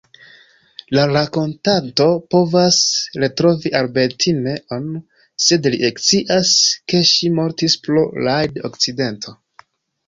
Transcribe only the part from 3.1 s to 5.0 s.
retrovi Albertine-on,